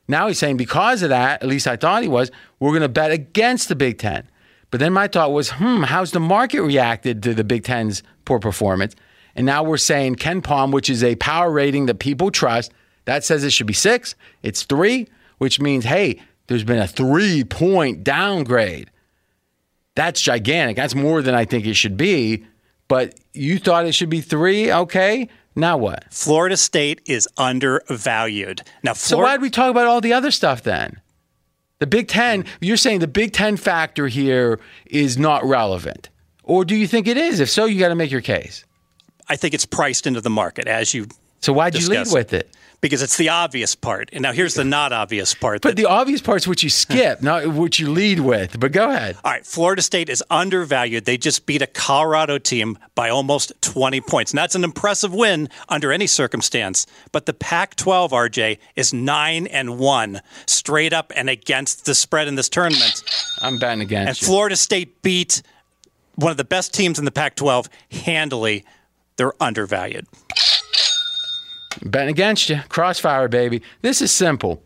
Now 0.08 0.26
he's 0.26 0.38
saying 0.38 0.56
because 0.56 1.02
of 1.02 1.10
that, 1.10 1.42
at 1.42 1.48
least 1.48 1.68
I 1.68 1.76
thought 1.76 2.02
he 2.02 2.08
was, 2.08 2.30
we're 2.58 2.70
going 2.70 2.82
to 2.82 2.88
bet 2.88 3.12
against 3.12 3.68
the 3.68 3.76
Big 3.76 3.98
Ten. 3.98 4.28
But 4.70 4.80
then 4.80 4.92
my 4.92 5.06
thought 5.06 5.32
was, 5.32 5.50
hmm, 5.50 5.82
how's 5.82 6.12
the 6.12 6.20
market 6.20 6.62
reacted 6.62 7.22
to 7.24 7.34
the 7.34 7.44
Big 7.44 7.64
Ten's 7.64 8.02
poor 8.24 8.38
performance? 8.38 8.96
And 9.34 9.46
now 9.46 9.62
we're 9.62 9.76
saying 9.76 10.16
KenPom, 10.16 10.72
which 10.72 10.90
is 10.90 11.02
a 11.04 11.16
power 11.16 11.50
rating 11.50 11.86
that 11.86 11.98
people 11.98 12.30
trust, 12.30 12.72
that 13.04 13.24
says 13.24 13.44
it 13.44 13.52
should 13.52 13.66
be 13.66 13.72
six. 13.72 14.14
It's 14.42 14.64
three, 14.64 15.08
which 15.38 15.60
means, 15.60 15.84
hey, 15.84 16.20
there's 16.46 16.64
been 16.64 16.78
a 16.78 16.86
three 16.86 17.44
point 17.44 18.04
downgrade. 18.04 18.90
That's 19.94 20.20
gigantic. 20.20 20.76
That's 20.76 20.94
more 20.94 21.22
than 21.22 21.34
I 21.34 21.44
think 21.44 21.66
it 21.66 21.74
should 21.74 21.96
be. 21.96 22.46
But 22.88 23.14
you 23.32 23.58
thought 23.58 23.86
it 23.86 23.92
should 23.92 24.10
be 24.10 24.20
three? 24.20 24.72
Okay. 24.72 25.28
Now 25.54 25.76
what? 25.76 26.04
Florida 26.12 26.56
State 26.56 27.00
is 27.06 27.28
undervalued. 27.36 28.62
Now, 28.82 28.92
So 28.94 29.16
Florida, 29.16 29.32
why'd 29.32 29.42
we 29.42 29.50
talk 29.50 29.70
about 29.70 29.86
all 29.86 30.00
the 30.00 30.12
other 30.12 30.30
stuff 30.30 30.62
then? 30.62 31.00
The 31.78 31.86
Big 31.86 32.08
Ten, 32.08 32.44
you're 32.60 32.76
saying 32.76 33.00
the 33.00 33.08
Big 33.08 33.32
Ten 33.32 33.56
factor 33.56 34.06
here 34.08 34.60
is 34.86 35.18
not 35.18 35.44
relevant. 35.44 36.08
Or 36.44 36.64
do 36.64 36.76
you 36.76 36.86
think 36.86 37.06
it 37.06 37.16
is? 37.16 37.40
If 37.40 37.48
so, 37.48 37.64
you 37.64 37.78
got 37.78 37.88
to 37.88 37.94
make 37.94 38.10
your 38.10 38.20
case. 38.20 38.64
I 39.30 39.36
think 39.36 39.54
it's 39.54 39.64
priced 39.66 40.06
into 40.06 40.20
the 40.20 40.30
market 40.30 40.66
as 40.66 40.92
you 40.92 41.06
So 41.40 41.52
why'd 41.52 41.74
you 41.74 41.88
lead 41.88 42.08
with 42.12 42.32
it? 42.34 42.50
because 42.82 43.02
it's 43.02 43.18
the 43.18 43.28
obvious 43.28 43.74
part. 43.74 44.08
And 44.10 44.22
now 44.22 44.32
here's 44.32 44.54
the 44.54 44.64
not 44.64 44.90
obvious 44.90 45.34
part. 45.34 45.60
But 45.60 45.76
that- 45.76 45.82
the 45.82 45.84
obvious 45.86 46.22
part's 46.22 46.48
what 46.48 46.62
you 46.62 46.70
skip, 46.70 47.20
not 47.22 47.46
what 47.48 47.78
you 47.78 47.90
lead 47.90 48.20
with. 48.20 48.58
But 48.58 48.72
go 48.72 48.88
ahead. 48.90 49.16
all 49.22 49.30
right, 49.32 49.44
Florida 49.46 49.82
State 49.82 50.08
is 50.08 50.24
undervalued. 50.30 51.04
They 51.04 51.18
just 51.18 51.44
beat 51.44 51.60
a 51.60 51.66
Colorado 51.66 52.38
team 52.38 52.78
by 52.94 53.10
almost 53.10 53.52
20 53.60 54.00
points. 54.00 54.30
And 54.32 54.38
that's 54.38 54.54
an 54.54 54.64
impressive 54.64 55.12
win 55.12 55.50
under 55.68 55.92
any 55.92 56.06
circumstance. 56.06 56.86
But 57.12 57.26
the 57.26 57.34
Pac-12, 57.34 58.12
RJ, 58.12 58.58
is 58.76 58.94
9 58.94 59.46
and 59.48 59.78
1 59.78 60.22
straight 60.46 60.94
up 60.94 61.12
and 61.14 61.28
against 61.28 61.84
the 61.84 61.94
spread 61.94 62.28
in 62.28 62.34
this 62.36 62.48
tournament. 62.48 63.02
I'm 63.42 63.58
betting 63.58 63.82
against 63.82 64.08
And 64.08 64.20
you. 64.22 64.26
Florida 64.26 64.56
State 64.56 65.02
beat 65.02 65.42
one 66.14 66.30
of 66.30 66.38
the 66.38 66.44
best 66.44 66.72
teams 66.72 66.98
in 66.98 67.04
the 67.04 67.10
Pac-12 67.12 67.66
handily. 67.92 68.64
They're 69.20 69.34
undervalued. 69.38 70.06
betting 71.84 72.08
against 72.08 72.48
you. 72.48 72.62
Crossfire, 72.70 73.28
baby. 73.28 73.60
This 73.82 74.00
is 74.00 74.10
simple. 74.10 74.62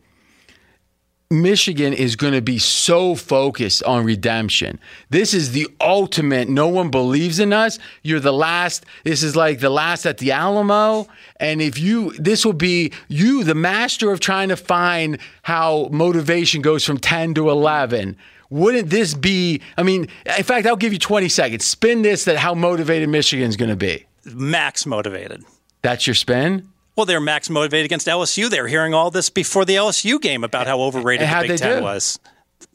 Michigan 1.29 1.93
is 1.93 2.14
going 2.14 2.35
to 2.35 2.40
be 2.40 2.61
so 2.61 3.17
focused 3.17 3.83
on 3.83 4.05
redemption. 4.05 4.79
This 5.11 5.35
is 5.35 5.51
the 5.51 5.67
ultimate. 5.81 6.49
No 6.49 6.69
one 6.69 6.93
believes 6.93 7.40
in 7.40 7.53
us. 7.53 7.81
You're 8.05 8.21
the 8.21 8.33
last. 8.33 8.87
This 9.03 9.25
is 9.25 9.35
like 9.35 9.59
the 9.59 9.71
last 9.71 10.07
at 10.07 10.19
the 10.19 10.31
Alamo. 10.31 11.09
And 11.40 11.61
if 11.61 11.77
you, 11.77 12.12
this 12.12 12.47
will 12.47 12.53
be 12.53 12.93
you, 13.09 13.43
the 13.43 13.57
master 13.57 14.12
of 14.12 14.21
trying 14.21 14.51
to 14.51 14.57
find 14.57 15.19
how 15.43 15.88
motivation 15.90 16.62
goes 16.62 16.85
from 16.85 16.99
10 16.99 17.35
to 17.35 17.51
11. 17.51 18.17
Wouldn't 18.51 18.90
this 18.90 19.14
be? 19.14 19.62
I 19.77 19.83
mean, 19.83 20.07
in 20.38 20.45
fact, 20.45 20.64
I'll 20.69 20.77
give 20.77 20.93
you 20.93 21.01
20 21.01 21.29
seconds. 21.29 21.67
Spin 21.67 22.03
this 22.03 22.23
that 22.27 22.37
how 22.37 22.55
motivated 22.55 23.09
Michigan's 23.09 23.57
going 23.57 23.71
to 23.71 23.77
be. 23.77 24.07
Max 24.27 24.87
motivated. 24.87 25.45
That's 25.83 26.07
your 26.07 26.15
spin? 26.15 26.69
Well, 26.97 27.07
they're 27.07 27.21
max 27.21 27.51
motivated 27.51 27.87
against 27.87 28.07
LSU. 28.07 28.49
They 28.49 28.61
were 28.61 28.69
hearing 28.69 28.95
all 28.95 29.11
this 29.11 29.29
before 29.29 29.65
the 29.65 29.75
LSU 29.75 30.21
game 30.21 30.45
about 30.45 30.67
how 30.67 30.81
overrated 30.81 31.29
the 31.29 31.49
Big 31.49 31.59
Ten 31.59 31.79
do? 31.79 31.83
was. 31.83 32.19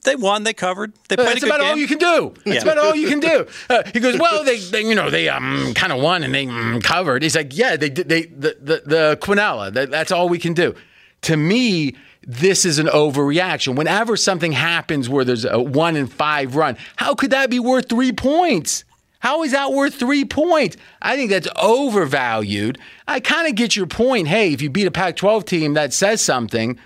They 0.03 0.15
won. 0.15 0.43
They 0.43 0.53
covered. 0.53 0.93
They 1.07 1.15
played 1.15 1.27
That's 1.29 1.37
a 1.37 1.39
good 1.41 1.47
about 1.49 1.59
game. 1.61 1.69
all 1.71 1.77
you 1.77 1.87
can 1.87 1.97
do. 1.97 2.33
That's 2.45 2.63
Yeah. 2.65 2.71
about 2.71 2.77
all 2.85 2.95
you 2.95 3.07
can 3.07 3.19
do. 3.19 3.47
Uh, 3.69 3.83
he 3.93 3.99
goes, 3.99 4.19
well, 4.19 4.43
they, 4.43 4.57
they 4.59 4.81
you 4.81 4.93
know, 4.95 5.09
they 5.09 5.29
um, 5.29 5.73
kind 5.75 5.91
of 5.93 6.01
won 6.01 6.23
and 6.23 6.33
they 6.33 6.47
um, 6.47 6.81
covered. 6.81 7.23
He's 7.23 7.35
like, 7.35 7.55
yeah, 7.57 7.75
they 7.77 7.89
did. 7.89 8.09
They 8.09 8.23
the 8.23 8.57
the, 8.59 8.81
the 8.85 9.17
Quinella. 9.21 9.71
That, 9.73 9.89
that's 9.89 10.11
all 10.11 10.27
we 10.27 10.37
can 10.39 10.53
do. 10.53 10.75
To 11.23 11.37
me, 11.37 11.95
this 12.25 12.65
is 12.65 12.77
an 12.79 12.87
overreaction. 12.87 13.75
Whenever 13.75 14.17
something 14.17 14.51
happens 14.51 15.07
where 15.09 15.23
there's 15.23 15.45
a 15.45 15.59
one 15.61 15.95
in 15.95 16.07
five 16.07 16.55
run, 16.55 16.77
how 16.97 17.15
could 17.15 17.31
that 17.31 17.49
be 17.49 17.59
worth 17.59 17.89
three 17.89 18.11
points? 18.11 18.83
How 19.19 19.43
is 19.43 19.51
that 19.51 19.71
worth 19.73 19.95
three 19.95 20.23
points? 20.25 20.77
I 21.01 21.15
think 21.15 21.29
that's 21.29 21.47
overvalued. 21.57 22.77
I 23.07 23.19
kind 23.19 23.47
of 23.47 23.55
get 23.55 23.75
your 23.75 23.85
point. 23.87 24.27
Hey, 24.27 24.53
if 24.53 24.61
you 24.61 24.69
beat 24.69 24.87
a 24.87 24.91
Pac 24.91 25.15
12 25.17 25.45
team, 25.45 25.73
that 25.73 25.93
says 25.93 26.21
something. 26.21 26.79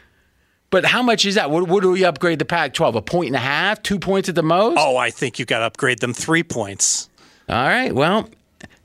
But 0.72 0.86
how 0.86 1.04
much 1.04 1.26
is 1.26 1.36
that? 1.36 1.52
What, 1.52 1.67
what 1.67 1.84
do 1.84 1.91
we 1.91 2.04
upgrade 2.04 2.39
the 2.39 2.46
Pac 2.46 2.74
12? 2.74 2.96
A 2.96 3.02
point 3.04 3.28
and 3.28 3.36
a 3.36 3.39
half? 3.39 3.84
Two 3.84 4.00
points 4.00 4.30
at 4.30 4.36
the 4.36 4.41
most? 4.43 4.78
Oh, 4.80 4.98
I 4.98 5.12
think 5.12 5.38
you 5.38 5.46
got 5.46 5.60
to 5.60 5.65
upgrade 5.65 6.00
them 6.00 6.13
three 6.13 6.41
points. 6.43 7.10
All 7.48 7.56
right. 7.56 7.93
Well, 7.93 8.28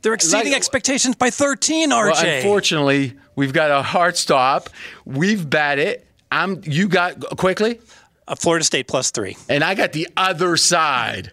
They're 0.02 0.12
exceeding 0.14 0.48
Like- 0.52 0.56
expectations 0.56 1.16
by 1.16 1.30
13, 1.30 1.90
RJ. 1.90 2.12
well, 2.12 2.36
unfortunately, 2.36 3.14
we've 3.36 3.54
got 3.54 3.70
a 3.70 3.82
hard 3.82 4.16
stop. 4.18 4.68
We've 5.06 5.48
bet 5.48 5.78
it. 5.78 6.06
I'm. 6.30 6.60
You 6.64 6.88
got 6.88 7.20
quickly, 7.38 7.80
Uh, 8.28 8.34
Florida 8.34 8.62
State 8.64 8.86
plus 8.86 9.10
three. 9.10 9.36
and 9.48 9.64
I 9.64 9.74
got 9.74 9.92
the 9.92 10.06
other 10.18 10.58
side. 10.58 11.32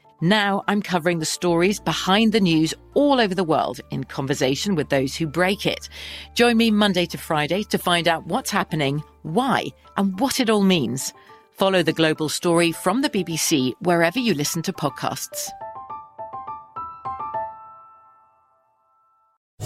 Now 0.21 0.63
I'm 0.67 0.83
covering 0.83 1.17
the 1.17 1.25
stories 1.25 1.79
behind 1.79 2.31
the 2.31 2.39
news 2.39 2.75
all 2.93 3.19
over 3.19 3.33
the 3.33 3.43
world 3.43 3.81
in 3.89 4.03
conversation 4.03 4.75
with 4.75 4.89
those 4.89 5.15
who 5.15 5.25
break 5.25 5.65
it. 5.65 5.89
Join 6.35 6.57
me 6.57 6.69
Monday 6.69 7.07
to 7.07 7.17
Friday 7.17 7.63
to 7.63 7.79
find 7.79 8.07
out 8.07 8.27
what's 8.27 8.51
happening, 8.51 9.03
why, 9.23 9.65
and 9.97 10.19
what 10.19 10.39
it 10.39 10.47
all 10.49 10.61
means. 10.61 11.11
Follow 11.49 11.81
the 11.81 11.91
global 11.91 12.29
story 12.29 12.71
from 12.71 13.01
the 13.01 13.09
BBC 13.09 13.73
wherever 13.81 14.19
you 14.19 14.35
listen 14.35 14.61
to 14.61 14.73
podcasts. 14.73 15.49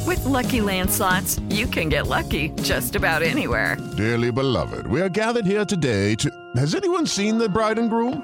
With 0.07 0.23
Lucky 0.23 0.61
Land 0.61 0.89
slots, 0.89 1.37
you 1.49 1.67
can 1.67 1.89
get 1.89 2.07
lucky 2.07 2.49
just 2.61 2.95
about 2.95 3.23
anywhere. 3.23 3.75
Dearly 3.97 4.31
beloved, 4.31 4.87
we 4.87 5.01
are 5.01 5.09
gathered 5.09 5.45
here 5.45 5.65
today 5.65 6.15
to. 6.15 6.31
Has 6.55 6.75
anyone 6.75 7.05
seen 7.05 7.37
the 7.37 7.49
bride 7.49 7.77
and 7.77 7.89
groom? 7.89 8.23